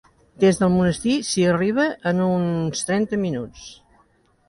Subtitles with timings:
[0.43, 3.73] Des del Monestir s’hi arriba en uns trenta minuts.